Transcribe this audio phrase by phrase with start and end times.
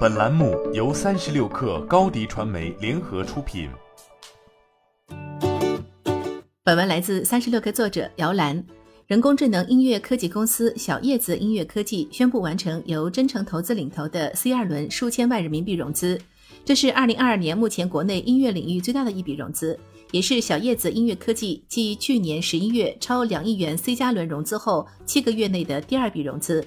[0.00, 3.68] 本栏目由三十六氪高低传媒联合出品。
[6.62, 8.62] 本文来自三十六氪作者姚兰。
[9.06, 16.20] 人工智能音乐科技公司小叶子音乐科技宣布完成由真诚投资领投的 C 二轮数千万人民币融资，
[16.64, 19.78] 这是二零二二年目前国内音乐领域最大的一笔融资，
[20.12, 26.64] 也是小叶子音乐科技继去年十一月超两亿元 C 加轮融资后七个月内的第二笔融资。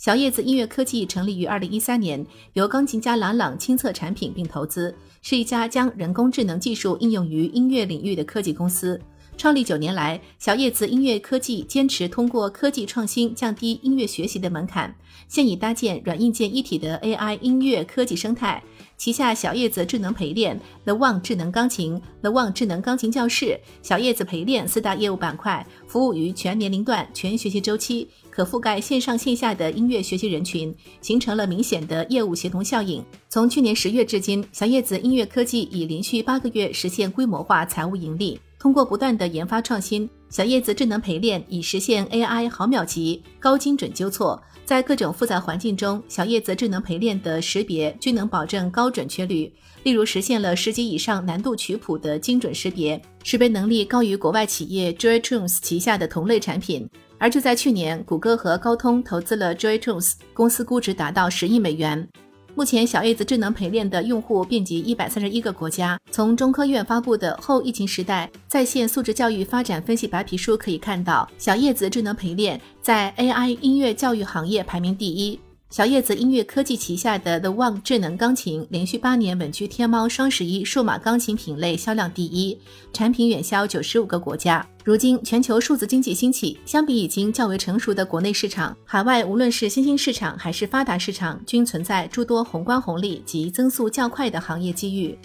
[0.00, 8.98] 小叶子音乐科技成立于二零一三年，由钢琴家朗朗亲测产品并投资，是一家将人工智能技术应用于音乐领域的科技公司。
[9.40, 14.94] 创立九年来，小叶子音乐科技坚持通过科技创新降低音乐学习的门槛，
[15.28, 18.62] 现已搭建软硬件一体的 AI 音乐科技生态。
[18.98, 33.02] 旗下小叶子智能陪练、The One 智能钢琴、The One 智能钢琴教室、小叶子陪练四大业务板块，服务于全年龄段、全学习周期，可覆盖线上线下的音乐学习人群，形成了明显的业务协同效应。
[33.30, 38.38] 从去年十月至今，小叶子音乐科技已连续八个月实现规模化财务盈利。
[38.60, 49.50] 通过不断的研发创新，小叶子智能陪练已实现 AI 毫秒级高精准纠错，在各种复杂环境中，小叶子智能陪练的识别均能保证高准确率。
[49.82, 56.86] 例如，实现了十级以上难度曲谱的精准识别，识别能力高于国外企业 JoyTunes 旗下的同类产品。
[57.16, 62.06] 而就在去年，谷歌和高通投资了 JoyTunes，公司估值达到十亿美元。
[62.54, 65.98] 目前，小叶子智能陪练的用户遍及一百三十一个国家。
[66.10, 75.38] 从中科院发布的《后疫情时代在线素质教育发展分析白皮书》可以看到，小叶子智能陪练在 AI 音乐教育行业排名第一。
[75.70, 82.58] 小叶子音乐科技旗下的 The One 智能钢琴连续八年稳居天猫双十一数码钢琴品类销量第一，
[82.92, 84.66] 产品远销九十五个国家。
[84.82, 95.16] 如今，全球数字经济兴起，相比已经较为成熟的国内市场，海外无论是新兴市场还是发达市场，均存在诸多宏观红利及增速较快的行业机遇。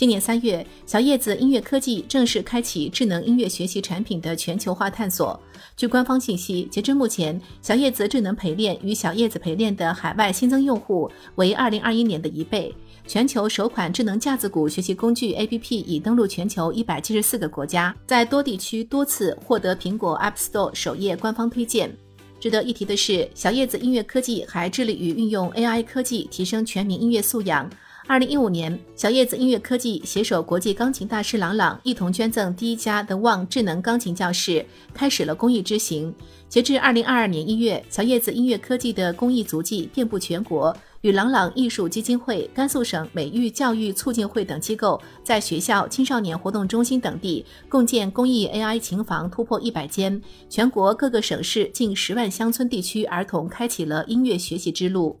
[0.00, 5.38] 今年三月，小叶子音乐科技正式开启智能音乐学习产品的全球化探索。
[5.76, 12.74] 据官方信息，截至目前，小叶子智能陪练与小叶子陪练的海外新增用户为二零二一年的一倍。
[13.06, 21.94] 全球首款智能架子鼓学习工具 APP 已登陆全球一百七十四个国家，在多地区多次获得苹果 App Store 首页官方推荐。
[22.40, 27.68] 值得一提的是，小叶子音乐科技还致力于运用 AI 科技提升全民音乐素养。
[28.10, 36.12] 二零一五年，小叶子音乐科技携手国际钢琴大师郎朗，一同捐赠第一家 The One 智能钢琴教室，开始了公益之行。
[36.48, 55.20] 截至二零二二年一月，小叶子音乐科技的公益足迹遍布全国，与郎朗艺术基金会、甘肃省美育教育促进会等机构，在学校、青少年活动中心等地共建公益 AI 琴房突破一百间，全国各个省市近十万乡村地区儿童开启了音乐学习之路。